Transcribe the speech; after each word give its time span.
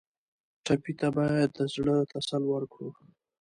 ټپي 0.65 0.93
ته 0.99 1.07
باید 1.17 1.49
د 1.57 1.59
زړه 1.75 1.95
تسل 2.11 2.43
ورکړو. 2.49 2.89